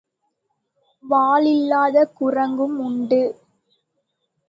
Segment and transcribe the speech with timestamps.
[1.03, 3.21] வாலில்லாத குரங்கும் உண்டு.